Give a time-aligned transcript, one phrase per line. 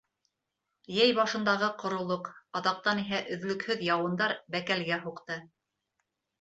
[0.95, 5.43] Йәй башындағы ҡоролоҡ, аҙаҡтан иһә өҙлөкһөҙ яуындар бәкәлгә һуҡты.